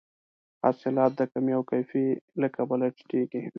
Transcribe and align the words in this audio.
حاصلات 0.63 1.11
د 1.19 1.21
کمې 1.31 1.53
او 1.57 1.63
کیفي 1.71 2.05
له 2.41 2.47
کبله 2.55 2.85
ټیټیږي. 3.09 3.41